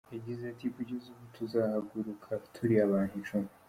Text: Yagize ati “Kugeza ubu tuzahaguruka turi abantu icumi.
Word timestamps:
Yagize 0.15 0.43
ati 0.51 0.65
“Kugeza 0.75 1.05
ubu 1.11 1.25
tuzahaguruka 1.35 2.31
turi 2.53 2.75
abantu 2.85 3.13
icumi. 3.21 3.47